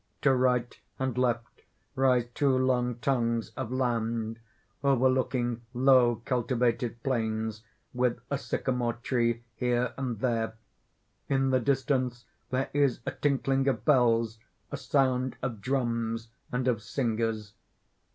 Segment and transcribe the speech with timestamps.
[0.31, 1.61] __To right and left
[1.93, 4.39] rise two long tongues of land,
[4.83, 7.61] overlooking low cultivated plains,
[7.93, 10.55] with a sycamore tree here and there.
[11.29, 14.39] In the distance there is a tinkling of bells,
[14.71, 17.53] a sound of drums and of singers.